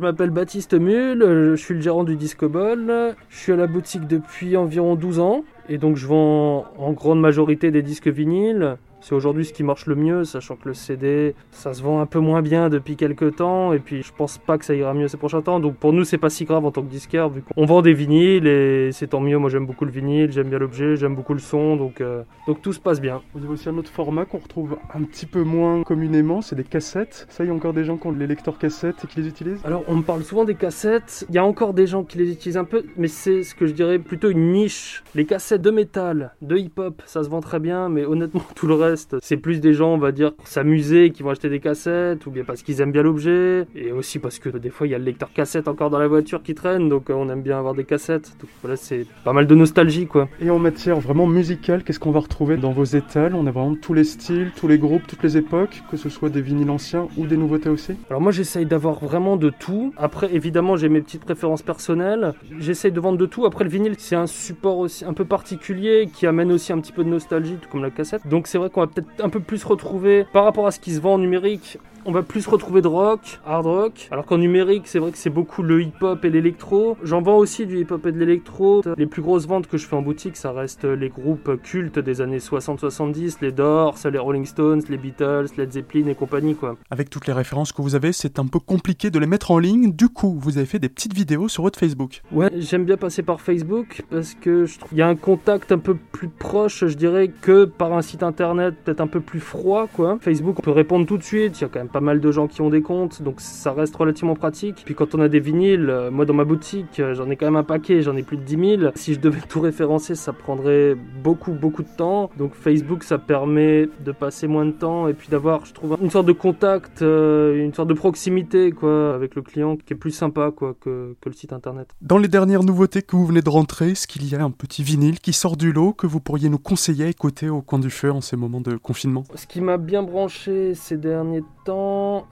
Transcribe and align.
Je 0.00 0.06
m'appelle 0.06 0.30
Baptiste 0.30 0.72
Mule, 0.72 1.22
je 1.22 1.56
suis 1.56 1.74
le 1.74 1.82
gérant 1.82 2.04
du 2.04 2.16
Disco 2.16 2.48
Ball. 2.48 3.14
Je 3.28 3.36
suis 3.36 3.52
à 3.52 3.56
la 3.56 3.66
boutique 3.66 4.06
depuis 4.06 4.56
environ 4.56 4.94
12 4.94 5.20
ans 5.20 5.44
et 5.68 5.76
donc 5.76 5.96
je 5.96 6.06
vends 6.06 6.64
en 6.78 6.92
grande 6.92 7.20
majorité 7.20 7.70
des 7.70 7.82
disques 7.82 8.08
vinyles, 8.08 8.78
c'est 9.00 9.14
aujourd'hui 9.14 9.44
ce 9.44 9.52
qui 9.52 9.62
marche 9.62 9.86
le 9.86 9.94
mieux, 9.94 10.24
sachant 10.24 10.56
que 10.56 10.68
le 10.68 10.74
CD, 10.74 11.34
ça 11.50 11.72
se 11.74 11.82
vend 11.82 12.00
un 12.00 12.06
peu 12.06 12.18
moins 12.18 12.42
bien 12.42 12.68
depuis 12.68 12.96
quelques 12.96 13.36
temps, 13.36 13.72
et 13.72 13.78
puis 13.78 14.02
je 14.02 14.12
pense 14.16 14.38
pas 14.38 14.58
que 14.58 14.64
ça 14.64 14.74
ira 14.74 14.94
mieux 14.94 15.08
ces 15.08 15.16
prochains 15.16 15.42
temps. 15.42 15.60
Donc 15.60 15.76
pour 15.76 15.92
nous, 15.92 16.04
c'est 16.04 16.18
pas 16.18 16.30
si 16.30 16.44
grave 16.44 16.64
en 16.64 16.70
tant 16.70 16.82
que 16.82 16.90
disquaire, 16.90 17.28
vu 17.28 17.42
qu'on 17.42 17.64
vend 17.64 17.82
des 17.82 17.92
vinyles, 17.92 18.46
et 18.46 18.90
c'est 18.92 19.08
tant 19.08 19.20
mieux. 19.20 19.38
Moi, 19.38 19.50
j'aime 19.50 19.66
beaucoup 19.66 19.84
le 19.84 19.90
vinyle, 19.90 20.32
j'aime 20.32 20.48
bien 20.48 20.58
l'objet, 20.58 20.96
j'aime 20.96 21.14
beaucoup 21.14 21.34
le 21.34 21.40
son, 21.40 21.76
donc, 21.76 22.00
euh, 22.00 22.22
donc 22.46 22.62
tout 22.62 22.72
se 22.72 22.80
passe 22.80 23.00
bien. 23.00 23.22
Vous 23.34 23.44
avez 23.44 23.52
aussi 23.52 23.68
un 23.68 23.76
autre 23.78 23.90
format 23.90 24.24
qu'on 24.24 24.38
retrouve 24.38 24.76
un 24.94 25.02
petit 25.02 25.26
peu 25.26 25.42
moins 25.42 25.82
communément, 25.82 26.42
c'est 26.42 26.56
des 26.56 26.64
cassettes. 26.64 27.26
Ça, 27.30 27.44
il 27.44 27.48
y 27.48 27.50
a 27.50 27.54
encore 27.54 27.72
des 27.72 27.84
gens 27.84 27.96
qui 27.96 28.06
ont 28.06 28.12
les 28.12 28.26
lecteurs 28.26 28.58
cassettes 28.58 28.96
et 29.04 29.06
qui 29.06 29.20
les 29.20 29.28
utilisent? 29.28 29.60
Alors, 29.64 29.84
on 29.88 29.96
me 29.96 30.02
parle 30.02 30.22
souvent 30.22 30.44
des 30.44 30.54
cassettes. 30.54 31.26
Il 31.28 31.34
y 31.34 31.38
a 31.38 31.44
encore 31.44 31.74
des 31.74 31.86
gens 31.86 32.04
qui 32.04 32.18
les 32.18 32.30
utilisent 32.30 32.56
un 32.56 32.64
peu, 32.64 32.84
mais 32.96 33.08
c'est 33.08 33.42
ce 33.42 33.54
que 33.54 33.66
je 33.66 33.72
dirais 33.72 33.98
plutôt 33.98 34.30
une 34.30 34.52
niche. 34.52 35.02
Les 35.14 35.24
cassettes 35.24 35.62
de 35.62 35.70
métal, 35.70 36.34
de 36.42 36.56
hip-hop, 36.56 37.02
ça 37.06 37.22
se 37.24 37.28
vend 37.28 37.40
très 37.40 37.60
bien, 37.60 37.88
mais 37.88 38.04
honnêtement, 38.04 38.42
tout 38.54 38.66
le 38.66 38.74
reste, 38.74 38.89
c'est 38.96 39.36
plus 39.36 39.60
des 39.60 39.74
gens, 39.74 39.94
on 39.94 39.98
va 39.98 40.12
dire, 40.12 40.34
pour 40.34 40.46
s'amuser, 40.46 41.10
qui 41.10 41.22
vont 41.22 41.30
acheter 41.30 41.48
des 41.48 41.60
cassettes, 41.60 42.26
ou 42.26 42.30
bien 42.30 42.44
parce 42.44 42.62
qu'ils 42.62 42.80
aiment 42.80 42.92
bien 42.92 43.02
l'objet, 43.02 43.66
et 43.74 43.92
aussi 43.92 44.18
parce 44.18 44.38
que 44.38 44.48
des 44.48 44.70
fois, 44.70 44.86
il 44.86 44.90
y 44.90 44.94
a 44.94 44.98
le 44.98 45.04
lecteur 45.04 45.32
cassette 45.32 45.68
encore 45.68 45.90
dans 45.90 45.98
la 45.98 46.08
voiture 46.08 46.42
qui 46.42 46.54
traîne, 46.54 46.88
donc 46.88 47.10
euh, 47.10 47.14
on 47.14 47.28
aime 47.28 47.42
bien 47.42 47.58
avoir 47.58 47.74
des 47.74 47.84
cassettes. 47.84 48.32
Donc 48.40 48.50
voilà, 48.62 48.76
c'est 48.76 49.06
pas 49.24 49.32
mal 49.32 49.46
de 49.46 49.54
nostalgie, 49.54 50.06
quoi. 50.06 50.28
Et 50.40 50.50
en 50.50 50.58
matière 50.58 51.00
vraiment 51.00 51.26
musicale, 51.26 51.84
qu'est-ce 51.84 52.00
qu'on 52.00 52.10
va 52.10 52.20
retrouver 52.20 52.56
dans 52.56 52.72
vos 52.72 52.84
étals? 52.84 53.34
On 53.34 53.46
a 53.46 53.50
vraiment 53.50 53.74
tous 53.74 53.94
les 53.94 54.04
styles, 54.04 54.52
tous 54.56 54.68
les 54.68 54.78
groupes, 54.78 55.06
toutes 55.06 55.22
les 55.22 55.36
époques, 55.36 55.82
que 55.90 55.96
ce 55.96 56.08
soit 56.08 56.28
des 56.28 56.40
vinyles 56.40 56.70
anciens 56.70 57.08
ou 57.16 57.26
des 57.26 57.36
nouveautés 57.36 57.68
aussi? 57.68 57.92
Alors 58.08 58.20
moi, 58.20 58.32
j'essaye 58.32 58.66
d'avoir 58.66 58.98
vraiment 59.04 59.36
de 59.36 59.50
tout. 59.50 59.92
Après, 59.96 60.34
évidemment, 60.34 60.76
j'ai 60.76 60.88
mes 60.88 61.00
petites 61.00 61.24
préférences 61.24 61.62
personnelles. 61.62 62.32
J'essaye 62.58 62.92
de 62.92 63.00
vendre 63.00 63.18
de 63.18 63.26
tout. 63.26 63.46
Après, 63.46 63.64
le 63.64 63.70
vinyle, 63.70 63.94
c'est 63.98 64.16
un 64.16 64.26
support 64.26 64.78
aussi 64.78 65.04
un 65.04 65.12
peu 65.12 65.24
particulier 65.24 66.08
qui 66.12 66.26
amène 66.26 66.52
aussi 66.52 66.72
un 66.72 66.80
petit 66.80 66.92
peu 66.92 67.04
de 67.04 67.08
nostalgie, 67.08 67.56
tout 67.60 67.68
comme 67.68 67.82
la 67.82 67.90
cassette. 67.90 68.26
Donc 68.26 68.46
c'est 68.46 68.58
vrai 68.58 68.70
qu'on 68.70 68.79
va 68.80 68.86
peut-être 68.86 69.08
un 69.22 69.28
peu 69.28 69.40
plus 69.40 69.64
retrouver 69.64 70.26
par 70.32 70.44
rapport 70.44 70.66
à 70.66 70.70
ce 70.70 70.80
qui 70.80 70.92
se 70.92 71.00
vend 71.00 71.14
en 71.14 71.18
numérique 71.18 71.78
on 72.04 72.12
va 72.12 72.22
plus 72.22 72.46
retrouver 72.46 72.82
de 72.82 72.88
rock, 72.88 73.40
hard 73.46 73.66
rock, 73.66 74.08
alors 74.10 74.26
qu'en 74.26 74.38
numérique, 74.38 74.82
c'est 74.86 74.98
vrai 74.98 75.12
que 75.12 75.18
c'est 75.18 75.30
beaucoup 75.30 75.62
le 75.62 75.82
hip-hop 75.82 76.24
et 76.24 76.30
l'électro. 76.30 76.96
J'en 77.02 77.22
vends 77.22 77.36
aussi 77.36 77.66
du 77.66 77.78
hip-hop 77.78 78.06
et 78.06 78.12
de 78.12 78.18
l'électro. 78.18 78.82
Les 78.96 79.06
plus 79.06 79.22
grosses 79.22 79.46
ventes 79.46 79.66
que 79.66 79.78
je 79.78 79.86
fais 79.86 79.96
en 79.96 80.02
boutique, 80.02 80.36
ça 80.36 80.52
reste 80.52 80.84
les 80.84 81.08
groupes 81.08 81.60
cultes 81.62 81.98
des 81.98 82.20
années 82.20 82.38
60-70, 82.38 83.36
les 83.42 83.52
Doors, 83.52 83.96
les 84.10 84.18
Rolling 84.18 84.46
Stones, 84.46 84.82
les 84.88 84.96
Beatles, 84.96 85.48
Led 85.56 85.72
Zeppelin 85.72 86.06
et 86.06 86.14
compagnie, 86.14 86.54
quoi. 86.54 86.76
Avec 86.90 87.10
toutes 87.10 87.26
les 87.26 87.32
références 87.32 87.72
que 87.72 87.82
vous 87.82 87.94
avez, 87.94 88.12
c'est 88.12 88.38
un 88.38 88.46
peu 88.46 88.58
compliqué 88.58 89.10
de 89.10 89.18
les 89.18 89.26
mettre 89.26 89.50
en 89.50 89.58
ligne. 89.58 89.92
Du 89.92 90.08
coup, 90.08 90.38
vous 90.40 90.58
avez 90.58 90.66
fait 90.66 90.78
des 90.78 90.88
petites 90.88 91.14
vidéos 91.14 91.48
sur 91.48 91.62
votre 91.62 91.78
Facebook. 91.78 92.22
Ouais, 92.32 92.50
j'aime 92.56 92.84
bien 92.84 92.96
passer 92.96 93.22
par 93.22 93.40
Facebook 93.40 94.02
parce 94.10 94.34
que 94.34 94.64
je 94.64 94.78
trouve 94.78 94.90
qu'il 94.90 94.98
y 94.98 95.02
a 95.02 95.08
un 95.08 95.16
contact 95.16 95.72
un 95.72 95.78
peu 95.78 95.96
plus 96.12 96.28
proche, 96.28 96.86
je 96.86 96.96
dirais, 96.96 97.28
que 97.28 97.64
par 97.64 97.92
un 97.92 98.02
site 98.02 98.22
internet 98.22 98.74
peut-être 98.84 99.00
un 99.00 99.06
peu 99.06 99.20
plus 99.20 99.40
froid, 99.40 99.86
quoi. 99.94 100.18
Facebook, 100.20 100.56
on 100.58 100.62
peut 100.62 100.70
répondre 100.70 101.06
tout 101.06 101.18
de 101.18 101.22
suite. 101.22 101.58
Il 101.58 101.62
y 101.62 101.64
a 101.64 101.68
quand 101.68 101.80
même 101.80 101.88
pas 101.92 102.00
mal 102.00 102.20
de 102.20 102.32
gens 102.32 102.46
qui 102.46 102.60
ont 102.62 102.70
des 102.70 102.82
comptes, 102.82 103.22
donc 103.22 103.40
ça 103.40 103.72
reste 103.72 103.96
relativement 103.96 104.34
pratique. 104.34 104.82
Puis 104.84 104.94
quand 104.94 105.14
on 105.14 105.20
a 105.20 105.28
des 105.28 105.40
vinyles, 105.40 105.88
euh, 105.90 106.10
moi 106.10 106.24
dans 106.24 106.34
ma 106.34 106.44
boutique, 106.44 107.00
euh, 107.00 107.14
j'en 107.14 107.30
ai 107.30 107.36
quand 107.36 107.46
même 107.46 107.56
un 107.56 107.64
paquet, 107.64 108.02
j'en 108.02 108.16
ai 108.16 108.22
plus 108.22 108.36
de 108.36 108.42
10 108.42 108.78
000. 108.78 108.92
Si 108.94 109.14
je 109.14 109.20
devais 109.20 109.40
tout 109.48 109.60
référencer, 109.60 110.14
ça 110.14 110.32
prendrait 110.32 110.96
beaucoup, 111.22 111.52
beaucoup 111.52 111.82
de 111.82 111.88
temps. 111.96 112.30
Donc 112.38 112.54
Facebook, 112.54 113.04
ça 113.04 113.18
permet 113.18 113.88
de 114.04 114.12
passer 114.12 114.46
moins 114.46 114.66
de 114.66 114.72
temps 114.72 115.08
et 115.08 115.14
puis 115.14 115.28
d'avoir, 115.28 115.64
je 115.66 115.72
trouve, 115.72 115.96
une 116.00 116.10
sorte 116.10 116.26
de 116.26 116.32
contact, 116.32 117.02
euh, 117.02 117.64
une 117.64 117.74
sorte 117.74 117.88
de 117.88 117.94
proximité 117.94 118.72
quoi, 118.72 119.14
avec 119.14 119.34
le 119.34 119.42
client 119.42 119.76
qui 119.76 119.92
est 119.92 119.96
plus 119.96 120.10
sympa 120.10 120.50
quoi, 120.54 120.74
que, 120.80 121.16
que 121.20 121.28
le 121.28 121.34
site 121.34 121.52
internet. 121.52 121.88
Dans 122.00 122.18
les 122.18 122.28
dernières 122.28 122.62
nouveautés 122.62 123.02
que 123.02 123.16
vous 123.16 123.26
venez 123.26 123.42
de 123.42 123.50
rentrer, 123.50 123.90
est-ce 123.90 124.06
qu'il 124.06 124.28
y 124.28 124.34
a 124.34 124.42
un 124.42 124.50
petit 124.50 124.82
vinyle 124.82 125.20
qui 125.20 125.32
sort 125.32 125.56
du 125.56 125.72
lot 125.72 125.92
que 125.92 126.06
vous 126.06 126.20
pourriez 126.20 126.48
nous 126.48 126.58
conseiller 126.58 127.04
à 127.04 127.08
écouter 127.08 127.48
au 127.48 127.62
coin 127.62 127.78
du 127.78 127.90
feu 127.90 128.10
en 128.12 128.20
ces 128.20 128.36
moments 128.36 128.60
de 128.60 128.76
confinement? 128.76 129.24
Ce 129.34 129.46
qui 129.46 129.60
m'a 129.60 129.76
bien 129.76 130.02
branché 130.02 130.74
ces 130.74 130.96
derniers 130.96 131.42
temps, 131.64 131.79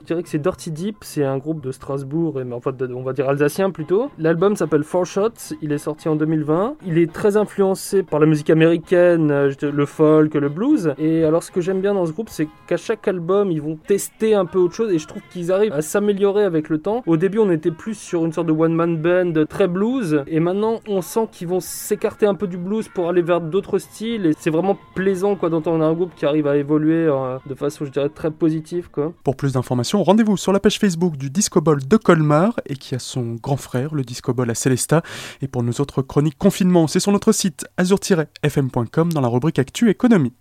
je 0.01 0.05
dirais 0.05 0.23
que 0.23 0.29
c'est 0.29 0.39
Dirty 0.39 0.71
Deep, 0.71 0.97
c'est 1.01 1.23
un 1.23 1.37
groupe 1.37 1.61
de 1.61 1.71
Strasbourg, 1.71 2.39
mais 2.45 2.53
en 2.53 2.61
fait, 2.61 2.75
on 2.93 3.03
va 3.03 3.13
dire 3.13 3.29
alsacien 3.29 3.71
plutôt. 3.71 4.09
L'album 4.17 4.55
s'appelle 4.55 4.83
Four 4.83 5.05
Shots, 5.05 5.55
il 5.61 5.71
est 5.71 5.77
sorti 5.77 6.09
en 6.09 6.15
2020. 6.15 6.75
Il 6.85 6.97
est 6.97 7.11
très 7.11 7.37
influencé 7.37 8.03
par 8.03 8.19
la 8.19 8.25
musique 8.25 8.49
américaine, 8.49 9.31
euh, 9.31 9.51
le 9.61 9.85
folk, 9.85 10.33
le 10.33 10.49
blues. 10.49 10.93
Et 10.97 11.23
alors, 11.23 11.43
ce 11.43 11.51
que 11.51 11.61
j'aime 11.61 11.81
bien 11.81 11.93
dans 11.93 12.05
ce 12.05 12.11
groupe, 12.11 12.29
c'est 12.29 12.47
qu'à 12.67 12.77
chaque 12.77 13.07
album, 13.07 13.51
ils 13.51 13.61
vont 13.61 13.77
tester 13.87 14.33
un 14.35 14.45
peu 14.45 14.59
autre 14.59 14.75
chose 14.75 14.91
et 14.91 14.99
je 14.99 15.07
trouve 15.07 15.21
qu'ils 15.31 15.51
arrivent 15.51 15.73
à 15.73 15.81
s'améliorer 15.81 16.43
avec 16.43 16.69
le 16.69 16.79
temps. 16.79 17.03
Au 17.05 17.17
début, 17.17 17.39
on 17.39 17.51
était 17.51 17.71
plus 17.71 17.95
sur 17.95 18.25
une 18.25 18.33
sorte 18.33 18.47
de 18.47 18.53
one-man 18.53 18.97
band 18.97 19.45
très 19.47 19.67
blues 19.67 20.23
et 20.27 20.39
maintenant, 20.39 20.79
on 20.87 21.01
sent 21.01 21.27
qu'ils 21.31 21.47
vont 21.47 21.59
s'écarter 21.59 22.25
un 22.25 22.35
peu 22.35 22.47
du 22.47 22.57
blues 22.57 22.87
pour 22.87 23.09
aller 23.09 23.21
vers 23.21 23.41
d'autres 23.41 23.77
styles 23.79 24.25
et 24.25 24.33
c'est 24.37 24.49
vraiment 24.49 24.77
plaisant 24.95 25.35
quoi 25.35 25.49
d'entendre 25.49 25.83
un 25.83 25.93
groupe 25.93 26.11
qui 26.15 26.25
arrive 26.25 26.47
à 26.47 26.57
évoluer 26.57 27.05
euh, 27.07 27.37
de 27.45 27.55
façon, 27.55 27.85
je 27.85 27.91
dirais, 27.91 28.09
très 28.09 28.31
positive 28.31 28.89
quoi. 28.91 29.13
Plus 29.39 29.53
d'informations, 29.53 30.03
rendez-vous 30.03 30.35
sur 30.35 30.51
la 30.51 30.59
page 30.59 30.79
Facebook 30.79 31.15
du 31.15 31.29
Disco 31.29 31.61
Ball 31.61 31.79
de 31.79 31.95
Colmar 31.95 32.59
et 32.65 32.75
qui 32.75 32.93
a 32.93 32.99
son 32.99 33.35
grand 33.35 33.55
frère, 33.55 33.95
le 33.95 34.03
Disco 34.03 34.33
Ball 34.33 34.49
à 34.49 34.53
Célesta. 34.53 35.01
Et 35.41 35.47
pour 35.47 35.63
nos 35.63 35.71
autres 35.79 36.01
chroniques 36.01 36.37
confinement, 36.37 36.87
c'est 36.87 36.99
sur 36.99 37.13
notre 37.13 37.31
site 37.31 37.65
azur-fm.com 37.77 39.13
dans 39.13 39.21
la 39.21 39.29
rubrique 39.29 39.57
Actu 39.57 39.89
Économie. 39.89 40.33